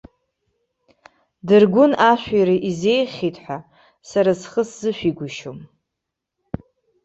[1.47, 3.57] Дыргәын ашәира изеиӷьхеит ҳәа,
[4.09, 5.59] сара схы сзышәигәышьом.